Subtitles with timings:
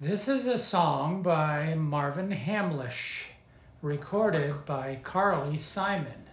[0.00, 3.32] This is a song by Marvin Hamlisch,
[3.82, 6.28] recorded by Carly Simon,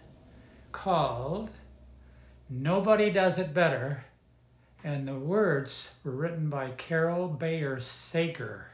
[0.72, 1.50] called
[2.48, 4.06] Nobody Does It Better,
[4.84, 8.68] and the words were written by Carol Bayer Sager.